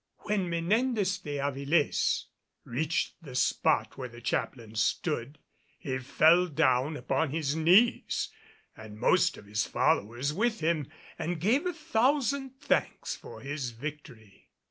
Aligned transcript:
When 0.21 0.49
Menendez 0.49 1.19
de 1.19 1.37
Avilés 1.37 2.23
reached 2.63 3.13
the 3.21 3.35
spot 3.35 3.99
where 3.99 4.09
the 4.09 4.19
chaplain 4.19 4.73
stood, 4.73 5.37
he 5.77 5.99
fell 5.99 6.47
down 6.47 6.97
upon 6.97 7.29
his 7.29 7.55
knees 7.55 8.29
and 8.75 8.97
most 8.97 9.37
of 9.37 9.45
his 9.45 9.67
followers 9.67 10.33
with 10.33 10.59
him 10.59 10.87
and 11.19 11.39
gave 11.39 11.67
a 11.67 11.73
thousand 11.73 12.57
thanks 12.59 13.15
for 13.15 13.41
his 13.41 13.69
victory. 13.69 14.49